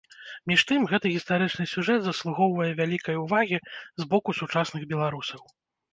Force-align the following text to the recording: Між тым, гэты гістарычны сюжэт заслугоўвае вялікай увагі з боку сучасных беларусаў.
Між 0.51 0.61
тым, 0.69 0.85
гэты 0.91 1.11
гістарычны 1.15 1.67
сюжэт 1.73 2.01
заслугоўвае 2.07 2.71
вялікай 2.81 3.19
увагі 3.27 3.57
з 4.03 4.11
боку 4.15 4.29
сучасных 4.41 4.91
беларусаў. 4.95 5.41